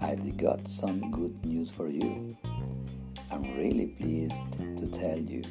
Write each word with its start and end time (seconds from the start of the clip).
I've 0.00 0.36
got 0.38 0.66
some 0.66 1.10
good 1.10 1.44
news 1.44 1.70
for 1.70 1.86
you. 1.88 2.34
I'm 3.30 3.42
really 3.54 3.88
pleased 3.88 4.42
to 4.78 4.86
tell 4.90 5.18
you. 5.18 5.42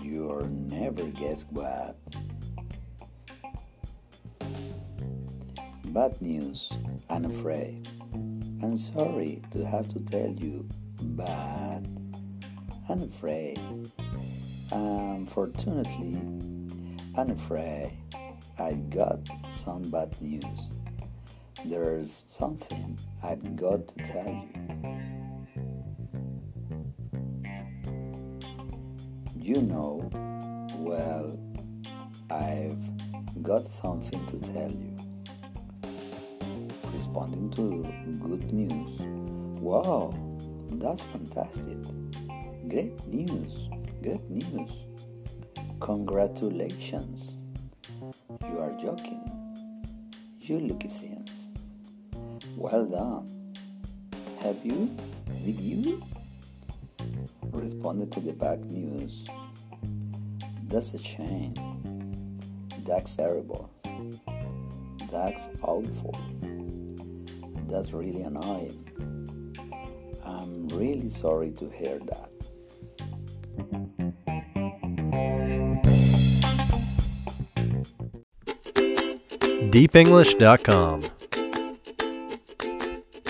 You'll 0.00 0.46
never 0.46 1.02
guess 1.02 1.44
what. 1.50 1.96
Bad 5.86 6.22
news, 6.22 6.72
I'm 7.10 7.24
afraid. 7.24 7.88
I'm 8.62 8.76
sorry 8.76 9.42
to 9.50 9.66
have 9.66 9.88
to 9.88 10.00
tell 10.00 10.30
you, 10.30 10.64
but 11.02 11.28
I'm 12.88 13.02
afraid. 13.02 13.58
Unfortunately, 14.70 16.20
I'm 17.16 17.30
afraid 17.30 18.05
I 18.58 18.72
got 18.72 19.18
some 19.50 19.82
bad 19.90 20.18
news. 20.22 20.70
There's 21.62 22.24
something 22.26 22.98
I've 23.22 23.54
got 23.54 23.86
to 23.88 23.94
tell 24.02 24.26
you. 24.26 24.48
You 29.38 29.60
know, 29.60 30.08
well, 30.78 31.38
I've 32.30 33.42
got 33.42 33.70
something 33.74 34.24
to 34.26 34.38
tell 34.52 34.70
you. 34.70 34.96
Responding 36.94 37.50
to 37.50 37.84
good 38.18 38.52
news. 38.52 39.02
Wow, 39.60 40.14
that's 40.72 41.02
fantastic. 41.02 41.76
Great 42.68 43.06
news, 43.06 43.68
great 44.02 44.30
news. 44.30 44.70
Congratulations. 45.80 47.35
You 48.48 48.60
are 48.60 48.72
joking. 48.80 49.20
You 50.40 50.60
look 50.60 50.82
things. 50.82 51.48
Well 52.56 52.86
done. 52.86 53.54
Have 54.40 54.64
you? 54.64 54.96
Did 55.44 55.58
you? 55.58 56.02
Responded 57.50 58.12
to 58.12 58.20
the 58.20 58.32
bad 58.32 58.64
news. 58.70 59.26
That's 60.68 60.94
a 60.94 61.02
shame. 61.02 61.54
That's 62.84 63.16
terrible. 63.16 63.70
That's 65.10 65.48
awful. 65.62 66.16
That's 67.68 67.92
really 67.92 68.22
annoying. 68.22 68.82
I'm 70.24 70.68
really 70.68 71.10
sorry 71.10 71.50
to 71.52 71.68
hear 71.70 71.98
that. 71.98 72.30
deepenglish.com. 79.76 81.02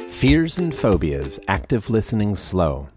Fears 0.09 0.57
and 0.59 0.73
Phobias 0.73 1.41
Active 1.49 1.91
Listening 1.91 2.37
Slow. 2.37 2.89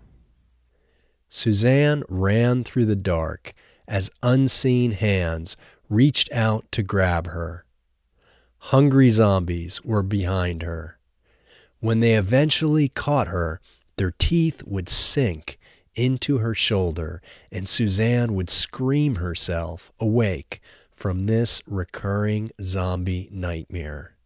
Suzanne 1.29 2.03
ran 2.07 2.63
through 2.63 2.85
the 2.85 2.95
dark 2.95 3.53
as 3.87 4.11
unseen 4.21 4.91
hands 4.91 5.57
reached 5.89 6.31
out 6.31 6.71
to 6.73 6.83
grab 6.83 7.25
her. 7.25 7.65
Hungry 8.59 9.09
zombies 9.09 9.83
were 9.83 10.03
behind 10.03 10.61
her. 10.61 10.99
When 11.79 12.01
they 12.01 12.13
eventually 12.13 12.87
caught 12.87 13.29
her, 13.29 13.59
their 13.95 14.13
teeth 14.19 14.61
would 14.67 14.89
sink 14.89 15.57
into 15.95 16.37
her 16.37 16.53
shoulder, 16.53 17.19
and 17.51 17.67
Suzanne 17.67 18.35
would 18.35 18.51
scream 18.51 19.15
herself 19.15 19.91
awake 19.99 20.61
from 20.99 21.27
this 21.27 21.61
recurring 21.65 22.51
zombie 22.61 23.29
nightmare. 23.31 24.17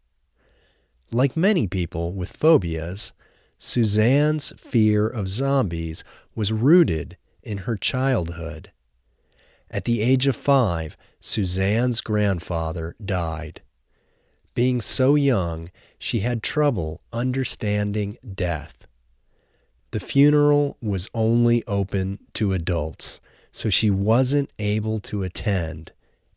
Like 1.12 1.38
many 1.38 1.68
people 1.68 2.14
with 2.14 2.36
phobias, 2.36 3.14
Suzanne's 3.60 4.52
fear 4.58 5.08
of 5.08 5.30
zombies 5.30 6.04
was 6.34 6.52
rooted 6.52 7.16
in 7.44 7.60
her 7.60 7.78
childhood. 7.78 8.72
At 9.70 9.86
the 9.86 10.02
age 10.02 10.26
of 10.26 10.36
five, 10.36 10.98
Suzanne's 11.20 12.02
grandfather 12.02 12.96
died. 13.06 13.62
Being 14.56 14.82
so 14.82 15.14
young, 15.14 15.70
she 16.00 16.22
had 16.22 16.42
trouble 16.42 17.02
understanding 17.14 18.18
death. 18.34 18.88
The 19.92 20.00
funeral 20.00 20.78
was 20.82 21.08
only 21.14 21.64
open 21.68 22.18
to 22.34 22.52
adults, 22.52 23.22
so 23.52 23.70
she 23.70 23.92
wasn't 23.92 24.50
able 24.58 25.00
to 25.02 25.22
attend 25.22 25.92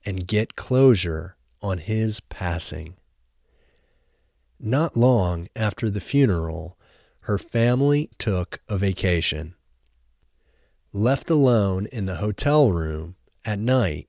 and 0.06 0.26
get 0.26 0.56
closure 0.56 1.36
on 1.60 1.78
his 1.78 2.20
passing. 2.20 2.94
Not 4.58 4.96
long 4.96 5.48
after 5.56 5.90
the 5.90 6.00
funeral, 6.00 6.78
her 7.22 7.38
family 7.38 8.08
took 8.16 8.60
a 8.68 8.78
vacation. 8.78 9.54
Left 10.92 11.28
alone 11.28 11.86
in 11.92 12.06
the 12.06 12.16
hotel 12.16 12.70
room 12.70 13.16
at 13.44 13.58
night, 13.58 14.08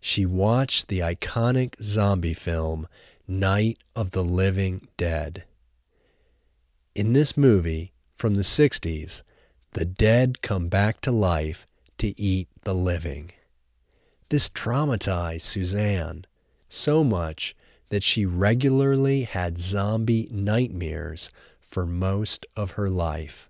she 0.00 0.26
watched 0.26 0.88
the 0.88 1.00
iconic 1.00 1.74
zombie 1.82 2.34
film 2.34 2.86
Night 3.26 3.78
of 3.96 4.12
the 4.12 4.22
Living 4.22 4.86
Dead. 4.96 5.44
In 6.94 7.12
this 7.12 7.36
movie 7.36 7.92
from 8.14 8.36
the 8.36 8.42
60s, 8.42 9.22
the 9.72 9.84
dead 9.84 10.42
come 10.42 10.68
back 10.68 11.00
to 11.02 11.10
life 11.10 11.66
to 11.98 12.18
eat 12.20 12.48
the 12.62 12.74
living. 12.74 13.32
This 14.30 14.48
traumatized 14.48 15.42
Suzanne 15.42 16.26
so 16.68 17.02
much 17.02 17.56
that 17.88 18.02
she 18.02 18.26
regularly 18.26 19.22
had 19.22 19.58
zombie 19.58 20.28
nightmares 20.30 21.30
for 21.60 21.86
most 21.86 22.44
of 22.54 22.72
her 22.72 22.90
life. 22.90 23.48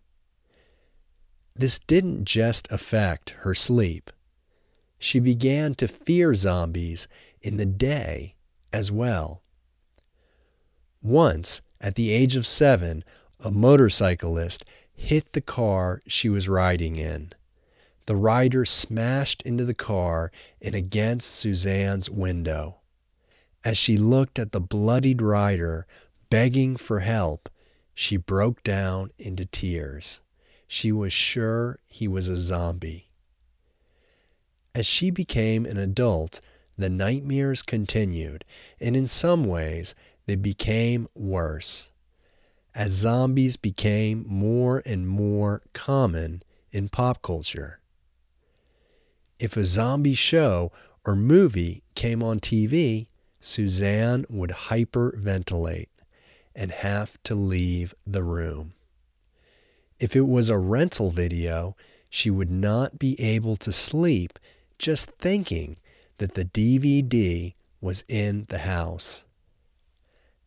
This 1.57 1.81
didn't 1.81 2.25
just 2.25 2.71
affect 2.71 3.31
her 3.41 3.55
sleep. 3.55 4.13
She 5.01 5.19
began 5.19 5.75
to 5.77 5.89
fear 5.89 6.35
zombies 6.35 7.09
in 7.43 7.57
the 7.57 7.67
day 7.67 8.37
as 8.73 8.93
well. 8.93 9.43
Once, 11.03 11.61
at 11.81 11.97
the 11.97 12.11
age 12.11 12.37
of 12.37 12.47
seven, 12.47 13.03
a 13.41 13.51
motorcyclist 13.51 14.65
hit 14.95 15.33
the 15.33 15.41
car 15.41 16.03
she 16.07 16.29
was 16.29 16.49
riding 16.49 16.97
in. 16.97 17.33
The 18.09 18.17
rider 18.17 18.65
smashed 18.65 19.43
into 19.43 19.67
the 19.67 19.75
car 19.75 20.33
and 20.63 20.75
against 20.75 21.29
Suzanne's 21.29 22.09
window. 22.09 22.77
As 23.63 23.77
she 23.77 23.99
looked 23.99 24.39
at 24.39 24.53
the 24.53 24.63
bloodied 24.63 25.21
rider 25.21 25.87
begging 26.31 26.79
for 26.79 27.01
help, 27.01 27.51
she 27.93 28.17
broke 28.17 28.63
down 28.63 29.11
into 29.19 29.45
tears. 29.45 30.23
She 30.67 30.91
was 30.91 31.13
sure 31.13 31.81
he 31.87 32.09
was 32.09 32.29
a 32.29 32.37
zombie. 32.39 33.11
As 34.75 34.87
she 34.87 35.11
became 35.11 35.67
an 35.67 35.77
adult, 35.77 36.41
the 36.79 36.89
nightmares 36.89 37.63
continued, 37.63 38.47
and 38.81 38.97
in 38.97 39.07
some 39.07 39.45
ways, 39.45 39.95
they 40.25 40.37
became 40.37 41.09
worse. 41.15 41.93
As 42.75 42.93
zombies 42.93 43.59
became 43.59 44.25
more 44.27 44.83
and 44.87 45.07
more 45.07 45.61
common 45.75 46.43
in 46.73 46.89
pop 46.89 47.21
culture 47.21 47.81
if 49.39 49.57
a 49.57 49.65
zombie 49.65 50.15
show 50.15 50.73
or 51.05 51.15
movie 51.15 51.83
came 51.95 52.23
on 52.23 52.41
TV, 52.41 53.07
Suzanne 53.41 54.27
would 54.29 54.51
hyperventilate 54.51 55.89
and 56.55 56.73
have 56.73 57.23
to 57.23 57.35
leave 57.35 57.95
the 58.07 58.25
room. 58.25 58.75
If 60.01 60.17
it 60.17 60.27
was 60.27 60.49
a 60.49 60.59
rental 60.59 61.11
video, 61.11 61.77
she 62.11 62.31
would 62.31 62.51
not 62.51 62.99
be 62.99 63.21
able 63.21 63.57
to 63.57 63.73
sleep 63.73 64.39
just 64.79 65.11
thinking 65.13 65.77
that 66.19 66.35
the 66.35 66.45
DVD 66.45 67.55
was 67.81 68.05
in 68.09 68.47
the 68.49 68.59
house. 68.59 69.25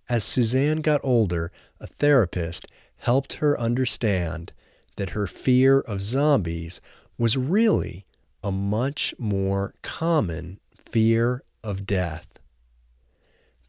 As 0.09 0.23
Suzanne 0.23 0.81
got 0.81 0.99
older, 1.03 1.51
a 1.79 1.87
therapist 1.87 2.65
helped 2.97 3.33
her 3.33 3.59
understand 3.59 4.51
that 4.97 5.11
her 5.11 5.27
fear 5.27 5.79
of 5.79 6.03
zombies 6.03 6.81
was 7.17 7.37
really 7.37 8.05
a 8.43 8.51
much 8.51 9.13
more 9.17 9.73
common 9.81 10.59
fear 10.75 11.43
of 11.63 11.85
death. 11.85 12.39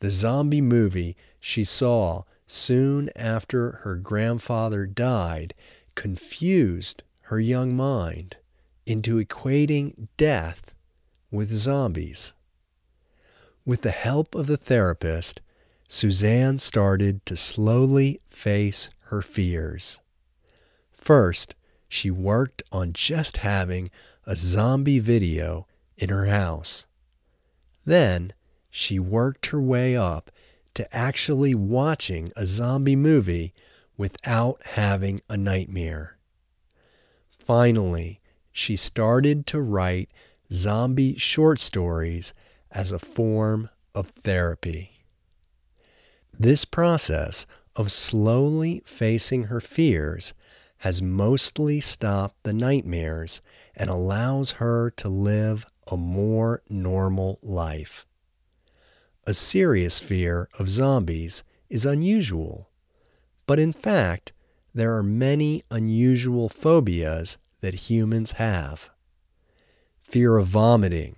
The 0.01 0.11
zombie 0.11 0.61
movie 0.61 1.17
she 1.39 1.65
saw 1.65 2.25
soon 2.47 3.11
after 3.15 3.73
her 3.83 3.97
grandfather 3.97 4.87
died 4.87 5.55
confused 5.95 7.03
her 7.23 7.41
young 7.41 7.77
mind 7.77 8.37
into 8.87 9.25
equating 9.25 10.09
death 10.17 10.75
with 11.31 11.53
zombies. 11.53 12.35
With 13.65 13.83
the 13.83 13.91
help 13.91 14.35
of 14.35 14.49
the 14.49 14.57
therapist, 14.57 15.41
Suzanne 15.89 16.59
started 16.59 17.25
to 17.27 17.37
slowly 17.37 18.21
face 18.29 18.91
her 19.07 19.23
fears. 19.23 20.01
First, 20.91 21.55
she 21.89 22.11
worked 22.11 22.63
on 22.73 22.93
just 22.93 23.39
having 23.39 23.91
a 24.25 24.37
zombie 24.37 24.99
video 24.99 25.67
in 25.97 26.09
her 26.09 26.27
house. 26.27 26.87
Then 27.85 28.33
she 28.71 28.99
worked 28.99 29.47
her 29.47 29.61
way 29.61 29.97
up 29.97 30.31
to 30.75 30.97
actually 30.97 31.55
watching 31.55 32.33
a 32.37 32.47
zombie 32.47 32.97
movie 32.97 33.53
without 33.97 34.61
having 34.65 35.21
a 35.29 35.37
nightmare. 35.37 36.17
Finally, 37.29 38.21
she 38.53 38.77
started 38.77 39.47
to 39.47 39.61
write 39.61 40.11
zombie 40.53 41.17
short 41.17 41.59
stories 41.59 42.35
as 42.71 42.93
a 42.93 42.99
form 42.99 43.69
of 43.95 44.09
therapy. 44.09 45.05
This 46.39 46.65
process 46.65 47.47
of 47.77 47.93
slowly 47.93 48.83
facing 48.85 49.45
her 49.45 49.61
fears 49.61 50.35
has 50.83 51.01
mostly 51.01 51.79
stopped 51.79 52.35
the 52.43 52.53
nightmares 52.53 53.41
and 53.77 53.89
allows 53.89 54.53
her 54.53 54.91
to 54.91 55.09
live 55.09 55.65
a 55.87 55.97
more 55.97 56.61
normal 56.69 57.39
life. 57.41 58.05
A 59.25 59.33
serious 59.33 60.01
fear 60.01 60.49
of 60.59 60.69
zombies 60.69 61.45
is 61.71 61.87
unusual, 61.87 62.69
but 63.47 63.61
in 63.61 63.73
fact, 63.73 64.33
there 64.75 64.97
are 64.97 65.05
many 65.05 65.63
unusual 65.71 66.49
phobias 66.49 67.39
that 67.61 67.89
humans 67.89 68.33
have 68.33 68.91
fear 70.03 70.37
of 70.37 70.49
vomiting, 70.49 71.15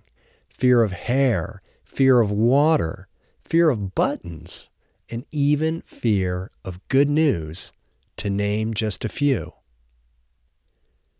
fear 0.47 0.83
of 0.83 0.93
hair, 0.93 1.63
fear 1.83 2.21
of 2.21 2.31
water, 2.31 3.09
fear 3.43 3.71
of 3.71 3.95
buttons, 3.95 4.69
and 5.09 5.25
even 5.31 5.81
fear 5.87 6.51
of 6.67 6.87
good 6.89 7.09
news, 7.09 7.73
to 8.17 8.31
name 8.31 8.75
just 8.75 9.05
a 9.05 9.09
few. 9.09 9.53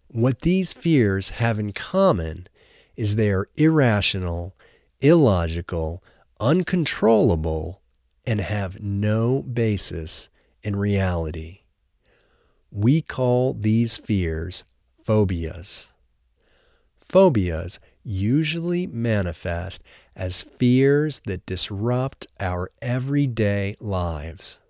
What 0.09 0.43
these 0.43 0.73
fears 0.73 1.31
have 1.31 1.59
in 1.59 1.73
common 1.73 2.47
is 2.97 3.17
they 3.17 3.31
are 3.31 3.49
irrational, 3.57 4.55
illogical, 5.01 6.03
uncontrollable, 6.41 7.83
and 8.27 8.41
have 8.41 8.81
no 8.81 9.43
basis 9.43 10.31
in 10.63 10.77
reality. 10.77 11.61
We 12.71 13.03
call 13.03 13.55
these 13.55 13.97
fears 13.97 14.65
phobias. 15.03 15.93
Phobias 17.01 17.79
usually 18.03 18.87
manifest 18.87 19.83
as 20.17 20.43
fears 20.43 21.21
that 21.27 21.47
disrupt 21.47 22.27
our 22.41 22.71
everyday 22.81 23.77
lives. 23.81 24.61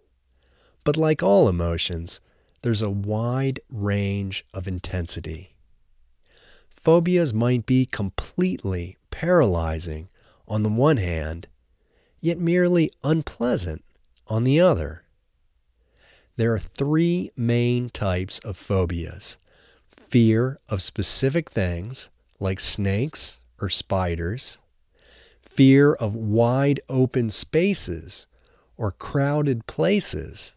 But 0.85 0.97
like 0.99 1.23
all 1.23 1.49
emotions, 1.49 2.21
there's 2.63 2.83
a 2.83 2.91
wide 2.91 3.61
range 3.71 4.45
of 4.53 4.69
intensity. 4.69 5.55
Phobias 6.69 7.33
might 7.33 7.65
be 7.65 7.87
completely 7.87 8.99
paralyzing 9.11 10.09
on 10.47 10.63
the 10.63 10.69
one 10.69 10.99
hand, 10.99 11.49
yet 12.21 12.39
merely 12.39 12.91
unpleasant 13.03 13.83
on 14.29 14.45
the 14.45 14.61
other. 14.61 15.05
There 16.37 16.53
are 16.53 16.59
three 16.59 17.31
main 17.37 17.89
types 17.89 18.39
of 18.41 18.57
phobias 18.57 19.39
fear 19.97 20.61
of 20.69 20.83
specific 20.83 21.51
things, 21.51 22.11
like 22.39 22.61
snakes 22.61 23.41
or 23.61 23.69
spiders, 23.69 24.59
fear 25.41 25.95
of 25.95 26.15
wide 26.15 26.81
open 26.89 27.31
spaces 27.31 28.27
or 28.77 28.93
crowded 28.93 29.67
places, 29.67 30.55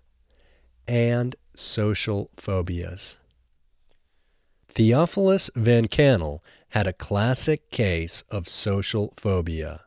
and 0.88 1.36
social 1.56 2.30
phobias. 2.38 3.18
Theophilus 4.69 5.50
Van 5.56 5.88
Kannel 5.88 6.39
had 6.69 6.88
a 6.88 6.94
classic 6.94 7.72
case 7.72 8.24
of 8.30 8.48
social 8.48 9.13
phobia. 9.18 9.81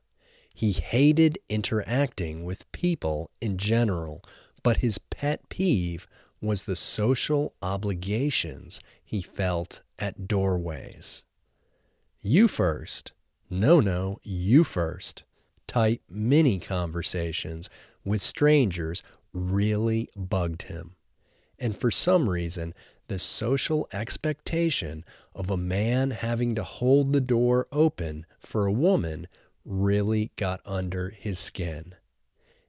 He 0.52 0.72
hated 0.72 1.38
interacting 1.48 2.44
with 2.44 2.70
people 2.72 3.30
in 3.40 3.56
general, 3.56 4.22
but 4.62 4.78
his 4.78 4.98
pet 4.98 5.48
peeve 5.48 6.06
was 6.42 6.64
the 6.64 6.76
social 6.76 7.54
obligations 7.62 8.80
he 9.04 9.22
felt 9.22 9.82
at 9.98 10.26
doorways. 10.26 11.24
You 12.20 12.48
first, 12.48 13.12
no, 13.48 13.80
no, 13.80 14.18
you 14.22 14.64
first 14.64 15.24
type 15.66 16.02
mini 16.08 16.58
conversations 16.58 17.70
with 18.04 18.20
strangers 18.20 19.02
really 19.32 20.08
bugged 20.16 20.62
him. 20.62 20.96
And 21.58 21.76
for 21.76 21.90
some 21.90 22.28
reason, 22.28 22.74
the 23.08 23.18
social 23.18 23.88
expectation 23.92 25.04
of 25.34 25.50
a 25.50 25.56
man 25.56 26.12
having 26.12 26.54
to 26.54 26.62
hold 26.62 27.12
the 27.12 27.20
door 27.20 27.66
open 27.72 28.24
for 28.38 28.66
a 28.66 28.72
woman 28.72 29.26
really 29.64 30.30
got 30.36 30.60
under 30.64 31.10
his 31.10 31.38
skin. 31.38 31.94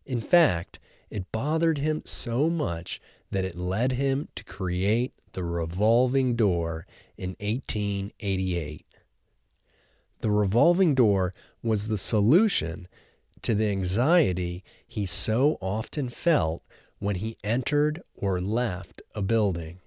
In 0.06 0.20
fact, 0.20 0.80
it 1.10 1.32
bothered 1.32 1.78
him 1.78 2.02
so 2.06 2.50
much 2.50 3.00
that 3.30 3.46
it 3.46 3.56
led 3.56 3.94
him 3.94 4.28
to 4.36 4.44
create 4.44 5.14
the 5.34 5.44
revolving 5.44 6.36
door 6.36 6.86
in 7.18 7.36
1888. 7.40 8.86
The 10.20 10.32
revolving 10.32 10.96
door 10.96 11.34
was 11.64 11.88
the 11.88 11.98
solution 11.98 12.88
to 13.42 13.56
the 13.56 13.70
anxiety 13.70 14.64
he 14.88 15.06
so 15.06 15.58
often 15.62 16.10
felt 16.10 16.64
when 17.00 17.16
he 17.16 17.38
entered 17.44 18.02
or 18.16 18.40
left 18.40 19.02
a 19.16 19.22
building. 19.22 19.80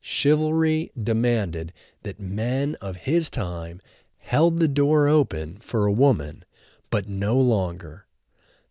Chivalry 0.00 0.90
demanded 1.00 1.72
that 2.02 2.18
men 2.18 2.76
of 2.80 2.96
his 2.96 3.30
time 3.30 3.80
held 4.18 4.58
the 4.58 4.68
door 4.68 5.08
open 5.08 5.58
for 5.58 5.86
a 5.86 5.92
woman, 5.92 6.44
but 6.90 7.08
no 7.08 7.38
longer. 7.38 8.06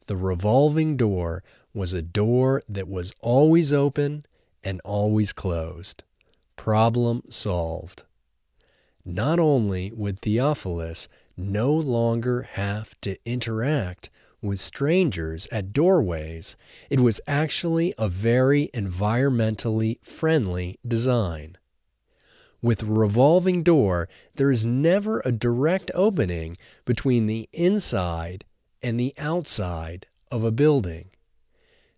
The 0.08 0.18
revolving 0.18 0.98
door 0.98 1.44
was 1.74 1.94
a 1.94 2.02
door 2.02 2.64
that 2.68 2.88
was 2.88 3.14
always 3.22 3.72
open 3.72 4.26
and 4.64 4.82
always 4.84 5.34
closed. 5.34 6.04
Problem 6.56 7.22
solved. 7.30 8.04
Not 9.06 9.40
only 9.40 9.92
would 9.92 10.20
Theophilus 10.20 11.08
no 11.40 11.74
longer 11.74 12.44
have 12.44 13.00
to 13.02 13.18
interact 13.26 14.10
with 14.42 14.60
strangers 14.60 15.48
at 15.52 15.74
doorways, 15.74 16.56
it 16.90 17.00
was 17.00 17.22
actually 17.28 17.94
a 17.98 18.08
very 18.08 18.70
environmentally 18.74 20.04
friendly 20.04 20.80
design. 20.88 21.58
With 22.62 22.84
revolving 22.84 23.64
door, 23.64 24.10
there 24.36 24.52
is 24.52 24.66
never 24.66 25.22
a 25.24 25.32
direct 25.32 25.92
opening 25.94 26.58
between 26.86 27.28
the 27.28 27.48
inside 27.54 28.46
and 28.82 29.00
the 29.00 29.14
outside 29.18 30.08
of 30.32 30.44
a 30.44 30.52
building. 30.52 31.10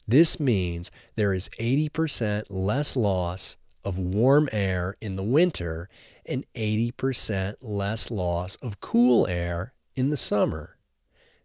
This 0.08 0.40
means 0.40 0.92
there 1.16 1.34
is 1.34 1.50
80% 1.60 2.46
less 2.50 2.96
loss 2.96 3.58
of 3.84 3.98
warm 3.98 4.50
air 4.52 4.96
in 5.02 5.16
the 5.16 5.24
winter 5.24 5.90
and 6.26 6.46
80% 6.56 7.56
less 7.62 8.12
loss 8.12 8.56
of 8.58 8.80
cool 8.80 9.28
air 9.28 9.74
in 9.96 10.10
the 10.10 10.18
summer. 10.18 10.78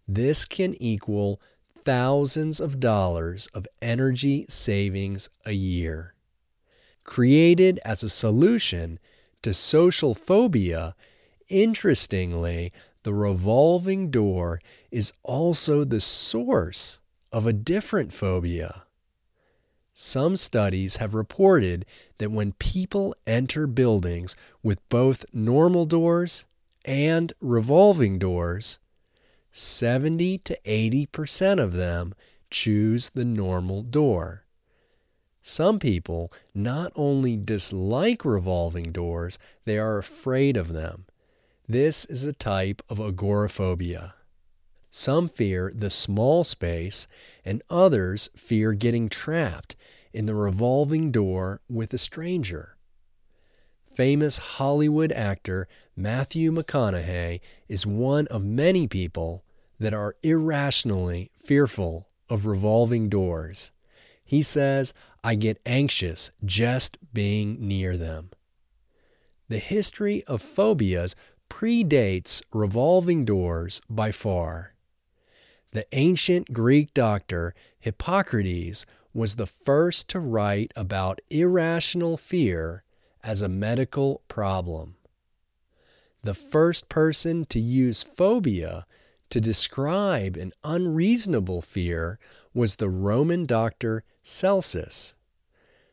This 0.06 0.44
can 0.44 0.74
equal 0.80 1.40
thousands 1.84 2.60
of 2.60 2.80
dollars 2.80 3.48
of 3.54 3.66
energy 3.80 4.46
savings 4.48 5.28
a 5.44 5.52
year. 5.52 6.14
Created 7.04 7.78
as 7.84 8.02
a 8.02 8.08
solution 8.08 8.98
to 9.42 9.54
social 9.54 10.14
phobia, 10.14 10.94
interestingly, 11.48 12.72
the 13.04 13.14
revolving 13.14 14.10
door 14.10 14.60
is 14.90 15.12
also 15.22 15.84
the 15.84 16.00
source 16.00 16.98
of 17.30 17.46
a 17.46 17.52
different 17.52 18.12
phobia. 18.12 18.85
Some 19.98 20.36
studies 20.36 20.96
have 20.96 21.14
reported 21.14 21.86
that 22.18 22.30
when 22.30 22.52
people 22.52 23.16
enter 23.26 23.66
buildings 23.66 24.36
with 24.62 24.86
both 24.90 25.24
normal 25.32 25.86
doors 25.86 26.44
and 26.84 27.32
revolving 27.40 28.18
doors, 28.18 28.78
70 29.52 30.36
to 30.36 30.58
80% 30.66 31.58
of 31.58 31.72
them 31.72 32.14
choose 32.50 33.08
the 33.08 33.24
normal 33.24 33.80
door. 33.80 34.44
Some 35.40 35.78
people 35.78 36.30
not 36.54 36.92
only 36.94 37.38
dislike 37.38 38.22
revolving 38.22 38.92
doors, 38.92 39.38
they 39.64 39.78
are 39.78 39.96
afraid 39.96 40.58
of 40.58 40.74
them. 40.74 41.06
This 41.66 42.04
is 42.04 42.24
a 42.24 42.34
type 42.34 42.82
of 42.90 43.00
agoraphobia. 43.00 44.12
Some 44.98 45.28
fear 45.28 45.70
the 45.74 45.90
small 45.90 46.42
space, 46.42 47.06
and 47.44 47.62
others 47.68 48.30
fear 48.34 48.72
getting 48.72 49.10
trapped 49.10 49.76
in 50.14 50.24
the 50.24 50.34
revolving 50.34 51.12
door 51.12 51.60
with 51.68 51.92
a 51.92 51.98
stranger. 51.98 52.78
Famous 53.94 54.38
Hollywood 54.38 55.12
actor 55.12 55.68
Matthew 55.94 56.50
McConaughey 56.50 57.40
is 57.68 57.84
one 57.84 58.26
of 58.28 58.42
many 58.42 58.86
people 58.86 59.44
that 59.78 59.92
are 59.92 60.16
irrationally 60.22 61.30
fearful 61.36 62.08
of 62.30 62.46
revolving 62.46 63.10
doors. 63.10 63.72
He 64.24 64.42
says, 64.42 64.94
I 65.22 65.34
get 65.34 65.60
anxious 65.66 66.30
just 66.42 66.96
being 67.12 67.58
near 67.60 67.98
them. 67.98 68.30
The 69.50 69.58
history 69.58 70.24
of 70.24 70.40
phobias 70.40 71.14
predates 71.50 72.40
revolving 72.50 73.26
doors 73.26 73.82
by 73.90 74.10
far. 74.10 74.72
The 75.76 75.86
ancient 75.92 76.54
Greek 76.54 76.94
doctor 76.94 77.54
Hippocrates 77.78 78.86
was 79.12 79.34
the 79.34 79.46
first 79.46 80.08
to 80.08 80.18
write 80.18 80.72
about 80.74 81.20
irrational 81.28 82.16
fear 82.16 82.82
as 83.22 83.42
a 83.42 83.48
medical 83.50 84.22
problem. 84.26 84.96
The 86.22 86.32
first 86.32 86.88
person 86.88 87.44
to 87.50 87.60
use 87.60 88.02
phobia 88.02 88.86
to 89.28 89.38
describe 89.38 90.38
an 90.38 90.54
unreasonable 90.64 91.60
fear 91.60 92.18
was 92.54 92.76
the 92.76 92.88
Roman 92.88 93.44
doctor 93.44 94.02
Celsus. 94.22 95.14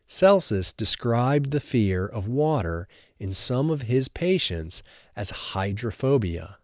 Celsus 0.07 0.71
described 0.71 1.51
the 1.51 1.59
fear 1.59 2.05
of 2.05 2.25
water 2.25 2.87
in 3.19 3.33
some 3.33 3.69
of 3.69 3.81
his 3.81 4.07
patients 4.07 4.81
as 5.13 5.51
hydrophobia. 5.51 6.57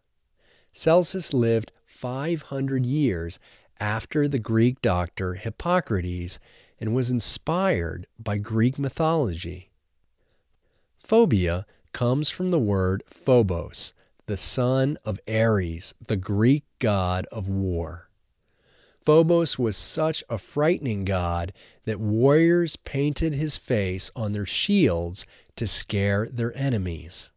Celsus 0.71 1.33
lived 1.33 1.73
500 1.99 2.85
years 2.85 3.39
after 3.77 4.25
the 4.25 4.39
Greek 4.39 4.81
doctor 4.81 5.33
Hippocrates 5.33 6.39
and 6.79 6.95
was 6.95 7.11
inspired 7.11 8.07
by 8.17 8.37
Greek 8.37 8.79
mythology. 8.79 9.69
Phobia 11.03 11.65
comes 11.91 12.29
from 12.29 12.49
the 12.49 12.59
word 12.59 13.03
phobos, 13.05 13.93
the 14.27 14.37
son 14.37 14.97
of 15.03 15.19
Ares, 15.27 15.93
the 16.07 16.15
Greek 16.15 16.63
god 16.79 17.25
of 17.33 17.49
war. 17.49 18.09
Phobos 19.01 19.59
was 19.59 19.75
such 19.75 20.23
a 20.29 20.37
frightening 20.37 21.03
god 21.03 21.51
that 21.83 21.99
warriors 21.99 22.77
painted 22.77 23.33
his 23.33 23.57
face 23.57 24.09
on 24.15 24.31
their 24.31 24.45
shields 24.45 25.25
to 25.57 25.67
scare 25.67 26.29
their 26.31 26.55
enemies. 26.57 27.33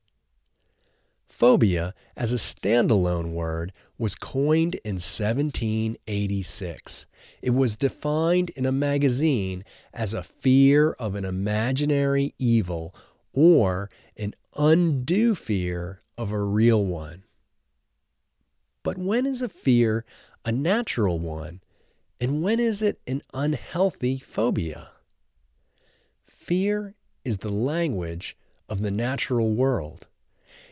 Phobia, 1.43 1.93
as 2.17 2.33
a 2.33 2.37
standalone 2.37 3.33
word, 3.33 3.73
was 3.99 4.15
coined 4.15 4.77
in 4.85 5.01
1786. 5.01 7.07
It 7.43 7.51
was 7.51 7.75
defined 7.75 8.51
in 8.51 8.65
a 8.65 8.71
magazine 8.71 9.65
as 9.93 10.15
a 10.15 10.23
fear 10.23 10.93
of 11.01 11.17
an 11.17 11.25
imaginary 11.25 12.37
evil 12.39 12.95
or 13.33 13.91
an 14.17 14.35
undue 14.57 15.35
fear 15.35 16.03
of 16.17 16.31
a 16.31 16.39
real 16.39 16.87
one. 16.87 17.25
But 18.85 18.97
when 18.97 19.27
is 19.27 19.43
a 19.43 19.49
fear 19.49 20.05
a 20.45 20.53
natural 20.53 21.19
one, 21.19 21.61
and 22.21 22.45
when 22.45 22.61
is 22.61 22.81
it 22.81 23.01
an 23.09 23.21
unhealthy 23.35 24.21
phobia? 24.21 24.91
Fear 26.25 26.95
is 27.25 27.39
the 27.39 27.51
language 27.51 28.37
of 28.69 28.81
the 28.81 28.93
natural 28.93 29.51
world. 29.51 30.07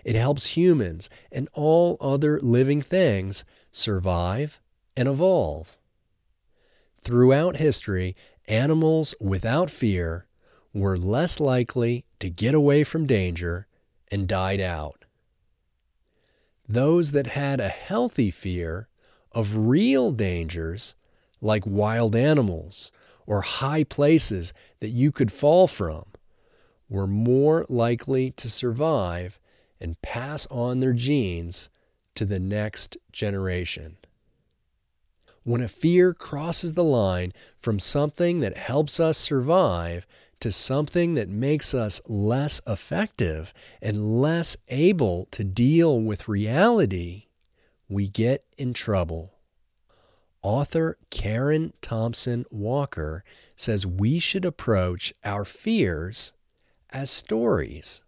It 0.05 0.17
helps 0.17 0.57
humans 0.57 1.11
and 1.31 1.49
all 1.53 1.97
other 2.01 2.41
living 2.41 2.83
things 2.83 3.45
survive 3.71 4.61
and 4.97 5.09
evolve. 5.09 5.77
Throughout 7.03 7.57
history, 7.57 8.15
animals 8.47 9.15
without 9.21 9.71
fear 9.71 10.27
were 10.73 10.97
less 10.97 11.41
likely 11.41 12.05
to 12.19 12.31
get 12.31 12.55
away 12.55 12.85
from 12.85 13.07
danger 13.07 13.67
and 14.11 14.29
died 14.29 14.61
out. 14.61 15.05
Those 16.69 17.11
that 17.13 17.27
had 17.29 17.59
a 17.59 17.69
healthy 17.69 18.31
fear 18.31 18.89
of 19.33 19.57
real 19.57 20.13
dangers, 20.13 20.95
like 21.41 21.67
wild 21.67 22.15
animals 22.15 22.93
or 23.27 23.41
high 23.41 23.83
places 23.83 24.53
that 24.79 24.91
you 24.91 25.11
could 25.11 25.33
fall 25.33 25.67
from, 25.67 26.05
were 26.89 27.09
more 27.09 27.67
likely 27.69 28.31
to 28.33 28.49
survive 28.49 29.40
and 29.81 30.01
pass 30.03 30.47
on 30.47 30.81
their 30.81 30.93
genes 30.93 31.71
to 32.15 32.25
the 32.25 32.41
next 32.41 32.97
generation. 33.13 33.97
When 35.43 35.63
a 35.63 35.69
fear 35.69 36.13
crosses 36.13 36.75
the 36.75 36.85
line 36.85 37.33
from 37.57 37.81
something 37.81 38.41
that 38.41 38.57
helps 38.57 39.01
us 39.01 39.17
survive 39.17 40.07
to 40.41 40.53
something 40.53 41.15
that 41.15 41.29
makes 41.29 41.75
us 41.75 42.01
less 42.09 42.61
effective 42.67 43.53
and 43.81 44.21
less 44.21 44.57
able 44.69 45.27
to 45.31 45.45
deal 45.45 46.01
with 46.01 46.29
reality, 46.29 47.27
we 47.89 48.09
get 48.09 48.45
in 48.57 48.73
trouble. 48.73 49.35
Author 50.43 50.97
Karen 51.11 51.75
Thompson 51.83 52.47
Walker 52.51 53.25
says 53.57 53.87
we 53.87 54.19
should 54.19 54.45
approach 54.45 55.13
our 55.23 55.45
fears 55.45 56.33
as 56.91 57.11
stories. 57.11 58.03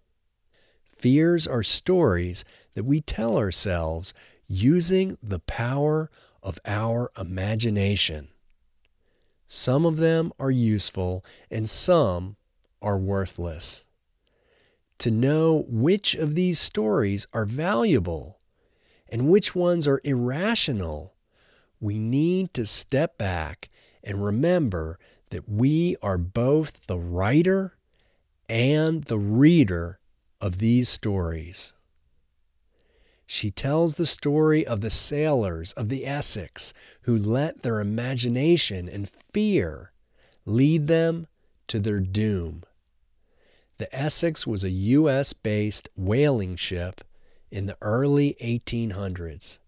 Fears 1.02 1.48
are 1.48 1.64
stories 1.64 2.44
that 2.74 2.84
we 2.84 3.00
tell 3.00 3.36
ourselves 3.36 4.14
using 4.46 5.18
the 5.20 5.40
power 5.40 6.08
of 6.44 6.60
our 6.64 7.10
imagination. 7.18 8.28
Some 9.48 9.84
of 9.84 9.96
them 9.96 10.32
are 10.38 10.52
useful 10.52 11.24
and 11.50 11.68
some 11.68 12.36
are 12.80 12.98
worthless. 12.98 13.84
To 14.98 15.10
know 15.10 15.64
which 15.66 16.14
of 16.14 16.36
these 16.36 16.60
stories 16.60 17.26
are 17.32 17.46
valuable 17.46 18.38
and 19.08 19.28
which 19.28 19.56
ones 19.56 19.88
are 19.88 20.00
irrational, 20.04 21.14
we 21.80 21.98
need 21.98 22.54
to 22.54 22.64
step 22.64 23.18
back 23.18 23.70
and 24.04 24.24
remember 24.24 25.00
that 25.30 25.48
we 25.48 25.96
are 26.00 26.16
both 26.16 26.86
the 26.86 26.98
writer 26.98 27.76
and 28.48 29.02
the 29.02 29.18
reader 29.18 29.98
of 30.42 30.58
these 30.58 30.88
stories. 30.88 31.72
She 33.24 33.50
tells 33.50 33.94
the 33.94 34.04
story 34.04 34.66
of 34.66 34.82
the 34.82 34.90
sailors 34.90 35.72
of 35.72 35.88
the 35.88 36.04
Essex 36.04 36.74
who 37.02 37.16
let 37.16 37.62
their 37.62 37.80
imagination 37.80 38.88
and 38.88 39.08
fear 39.32 39.92
lead 40.44 40.88
them 40.88 41.28
to 41.68 41.78
their 41.78 42.00
doom. 42.00 42.64
The 43.78 43.94
Essex 43.94 44.46
was 44.46 44.64
a 44.64 44.70
U.S. 44.70 45.32
based 45.32 45.88
whaling 45.96 46.56
ship 46.56 47.02
in 47.50 47.66
the 47.66 47.78
early 47.80 48.36
1800s. 48.42 49.60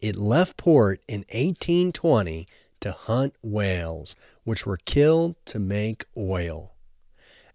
It 0.00 0.16
left 0.16 0.56
port 0.56 1.02
in 1.08 1.20
1820 1.30 2.46
to 2.80 2.92
hunt 2.92 3.34
whales, 3.42 4.16
which 4.44 4.64
were 4.64 4.78
killed 4.78 5.34
to 5.46 5.58
make 5.58 6.06
oil. 6.16 6.72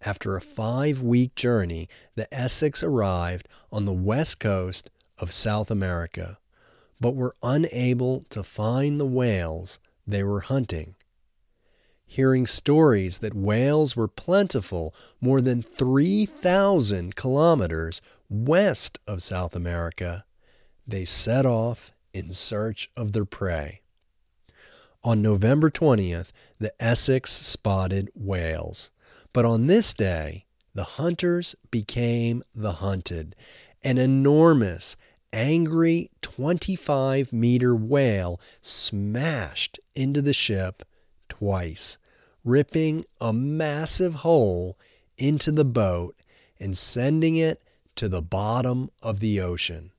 After 0.06 0.36
a 0.36 0.42
five 0.42 1.02
week 1.02 1.34
journey, 1.34 1.90
the 2.14 2.32
Essex 2.32 2.84
arrived 2.84 3.50
on 3.72 3.86
the 3.86 3.92
west 3.92 4.40
coast 4.40 4.92
of 5.18 5.32
South 5.32 5.72
America, 5.72 6.38
but 7.02 7.16
were 7.16 7.34
unable 7.42 8.22
to 8.30 8.44
find 8.44 9.00
the 9.00 9.08
whales 9.08 9.80
they 10.06 10.24
were 10.24 10.42
hunting. 10.42 10.94
Hearing 12.06 12.46
stories 12.46 13.18
that 13.18 13.34
whales 13.34 13.96
were 13.96 14.08
plentiful 14.08 14.94
more 15.20 15.42
than 15.42 15.64
3,000 15.64 17.16
kilometers 17.16 18.00
west 18.30 19.00
of 19.08 19.24
South 19.24 19.56
America, 19.56 20.24
they 20.86 21.04
set 21.04 21.48
off 21.48 21.92
in 22.14 22.30
search 22.30 22.92
of 22.96 23.14
their 23.14 23.26
prey. 23.26 23.82
On 25.04 25.24
November 25.24 25.72
20th, 25.72 26.28
the 26.60 26.74
Essex 26.80 27.32
spotted 27.32 28.12
whales. 28.14 28.92
But 29.36 29.44
on 29.44 29.68
this 29.68 29.94
day, 29.94 30.46
the 30.74 30.86
hunters 30.86 31.58
became 31.70 32.42
the 32.56 32.72
hunted. 32.72 33.36
An 33.84 33.98
enormous, 33.98 34.96
angry 35.34 36.10
25 36.22 37.34
meter 37.34 37.76
whale 37.76 38.40
smashed 38.62 39.78
into 39.94 40.22
the 40.22 40.32
ship 40.32 40.84
twice, 41.28 41.98
ripping 42.46 43.04
a 43.20 43.34
massive 43.34 44.16
hole 44.16 44.80
into 45.18 45.52
the 45.52 45.66
boat 45.66 46.16
and 46.58 46.78
sending 46.78 47.36
it 47.36 47.62
to 47.98 48.08
the 48.08 48.22
bottom 48.22 48.90
of 49.04 49.20
the 49.20 49.42
ocean. 49.42 49.92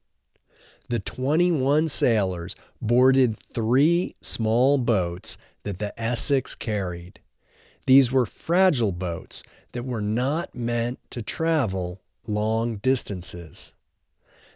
The 0.88 1.00
21 1.00 1.88
sailors 1.88 2.56
boarded 2.80 3.36
three 3.36 4.16
small 4.22 4.78
boats 4.78 5.36
that 5.64 5.78
the 5.78 5.92
Essex 6.00 6.54
carried. 6.54 7.20
These 7.86 8.10
were 8.10 8.26
fragile 8.26 8.92
boats 8.92 9.42
that 9.72 9.84
were 9.84 10.00
not 10.00 10.54
meant 10.54 10.98
to 11.10 11.20
travel 11.22 12.00
long 12.26 12.78
distances. 12.78 13.74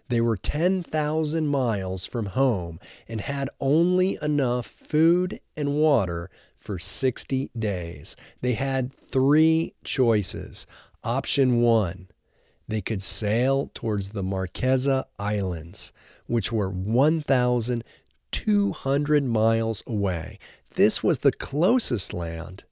They 0.09 0.21
were 0.21 0.37
10,000 0.37 1.47
miles 1.47 2.05
from 2.05 2.27
home 2.27 2.81
and 3.07 3.21
had 3.21 3.49
only 3.61 4.19
enough 4.21 4.67
food 4.67 5.39
and 5.57 5.77
water 5.77 6.29
for 6.59 6.81
60 6.81 7.51
days. 7.57 8.17
They 8.41 8.55
had 8.55 8.93
three 8.93 9.75
choices. 9.85 10.67
Option 11.05 11.61
one, 11.61 12.09
they 12.67 12.81
could 12.81 13.03
sail 13.03 13.71
towards 13.73 14.11
the 14.11 14.25
Marquesa 14.25 15.07
Islands, 15.21 15.93
which 16.27 16.51
were 16.51 16.71
1,200 16.71 19.25
miles 19.25 19.85
away. 19.87 20.41
This 20.75 21.05
was 21.05 21.19
the 21.19 21.33
closest 21.33 22.13
land 22.13 22.65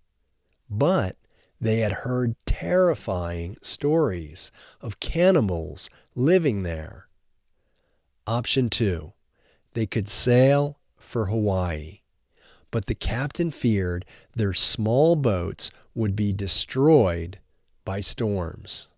but 0.68 1.16
they 1.60 1.78
had 1.78 1.92
heard 1.92 2.36
terrifying 2.46 3.56
stories 3.62 4.52
of 4.80 5.00
cannibals 5.00 5.90
living 6.14 6.62
there. 6.62 7.08
Option 8.26 8.68
two, 8.68 9.12
they 9.72 9.86
could 9.86 10.08
sail 10.08 10.78
for 10.96 11.26
Hawaii, 11.26 12.00
but 12.70 12.86
the 12.86 12.94
captain 12.94 13.50
feared 13.50 14.04
their 14.34 14.52
small 14.52 15.16
boats 15.16 15.70
would 15.94 16.14
be 16.14 16.32
destroyed 16.32 17.38
by 17.84 18.00
storms. 18.00 18.88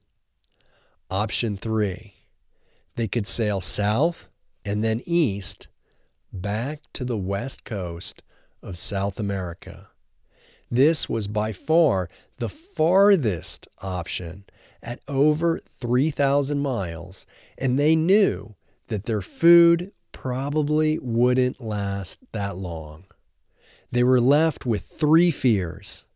Option 1.10 1.56
3. 1.56 2.14
They 2.96 3.08
could 3.08 3.26
sail 3.26 3.60
south 3.60 4.28
and 4.64 4.84
then 4.84 5.00
east 5.06 5.68
back 6.32 6.82
to 6.92 7.04
the 7.04 7.16
west 7.16 7.64
coast 7.64 8.22
of 8.62 8.76
South 8.76 9.18
America. 9.18 9.88
This 10.70 11.08
was 11.08 11.26
by 11.26 11.52
far 11.52 12.08
the 12.38 12.48
farthest 12.48 13.66
option 13.80 14.44
at 14.82 15.00
over 15.08 15.58
3,000 15.58 16.58
miles, 16.58 17.26
and 17.58 17.78
they 17.78 17.96
knew 17.96 18.54
that 18.88 19.04
their 19.04 19.22
food 19.22 19.92
probably 20.12 20.98
wouldn't 20.98 21.60
last 21.60 22.20
that 22.32 22.56
long. 22.56 23.04
They 23.92 24.04
were 24.04 24.20
left 24.20 24.64
with 24.66 24.82
three 24.82 25.30
fears 25.30 26.06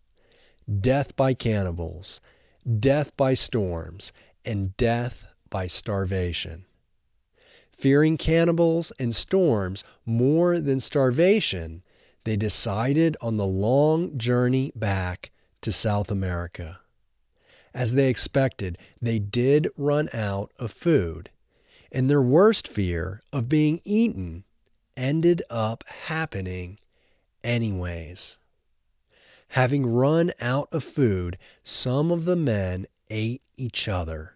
death 0.81 1.15
by 1.17 1.35
cannibals, 1.35 2.21
death 2.81 3.15
by 3.17 3.35
storms, 3.35 4.13
and 4.45 4.77
death 4.77 5.25
by 5.51 5.67
starvation. 5.67 6.65
Fearing 7.71 8.17
cannibals 8.17 8.93
and 8.99 9.15
storms 9.15 9.85
more 10.07 10.59
than 10.61 10.81
starvation, 10.81 11.83
they 12.25 12.37
decided 12.37 13.17
on 13.21 13.37
the 13.37 13.47
long 13.47 14.17
journey 14.19 14.73
back 14.75 15.31
to 15.61 15.71
South 15.71 16.11
America. 16.11 16.81
As 17.75 17.95
they 17.95 18.09
expected, 18.09 18.79
they 19.01 19.19
did 19.19 19.69
run 19.77 20.09
out 20.13 20.53
of 20.59 20.71
food, 20.71 21.31
and 21.91 22.09
their 22.09 22.23
worst 22.23 22.69
fear 22.69 23.23
of 23.33 23.49
being 23.49 23.81
eaten 23.85 24.45
ended 24.97 25.43
up 25.51 25.85
happening 26.07 26.79
anyways. 27.43 28.39
Having 29.49 29.87
run 29.87 30.33
out 30.41 30.69
of 30.73 30.83
food, 30.83 31.39
some 31.63 32.11
of 32.11 32.25
the 32.25 32.37
men 32.37 32.87
ate 33.11 33.43
each 33.57 33.89
other. 33.89 34.35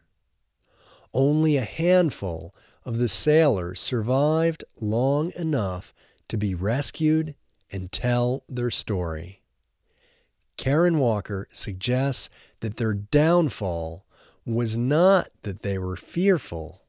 Only 1.15 1.57
a 1.57 1.65
handful 1.65 2.55
of 2.85 2.99
the 2.99 3.09
sailors 3.09 3.81
survived 3.81 4.65
long 4.81 5.33
enough 5.37 5.95
to 6.29 6.37
be 6.37 6.55
rescued 6.55 7.35
and 7.71 7.93
tell 7.93 8.45
their 8.49 8.71
story. 8.71 9.43
Karen 10.57 10.99
Walker 10.99 11.47
suggests 11.53 12.29
that 12.61 12.77
their 12.77 12.95
downfall 12.95 14.05
was 14.45 14.77
not 14.77 15.29
that 15.43 15.63
they 15.63 15.79
were 15.79 15.97
fearful. 15.97 16.83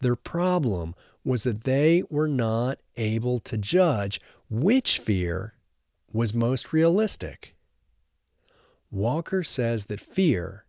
Their 0.00 0.16
problem 0.16 0.94
was 1.24 1.42
that 1.42 1.64
they 1.64 2.04
were 2.08 2.28
not 2.28 2.78
able 2.96 3.38
to 3.40 3.58
judge 3.58 4.20
which 4.48 4.98
fear 4.98 5.54
was 6.12 6.32
most 6.32 6.72
realistic. 6.72 7.56
Walker 8.90 9.42
says 9.42 9.86
that 9.86 10.00
fear, 10.00 10.64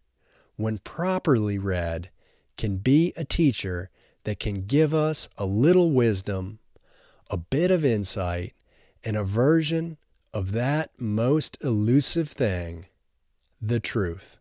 when 0.56 0.80
properly 0.80 1.60
read, 1.60 2.10
can 2.58 2.78
be 2.78 3.14
a 3.16 3.24
teacher 3.24 3.92
that 4.24 4.40
can 4.40 4.66
give 4.66 4.94
us 4.94 5.30
a 5.38 5.46
little 5.46 5.92
wisdom, 5.92 6.58
a 7.30 7.38
bit 7.38 7.70
of 7.70 7.86
insight, 7.86 8.54
and 9.08 9.16
aversion 9.16 9.96
of 10.34 10.52
that 10.52 10.92
most 11.00 11.58
elusive 11.64 12.30
thing, 12.30 12.88
the 13.62 13.80
truth. 13.80 14.36